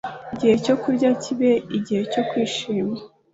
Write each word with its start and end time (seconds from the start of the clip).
Igihe 0.33 0.55
cyo 0.65 0.75
kurya 0.81 1.09
kibe 1.21 1.51
igihe 1.77 2.01
cyo 2.11 2.21
kwishima 2.29 2.95